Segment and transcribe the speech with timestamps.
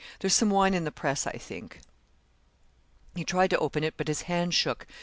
[0.19, 1.79] There's some wine in the press, I think.'
[3.13, 4.87] He tried to open it, but his hand shook.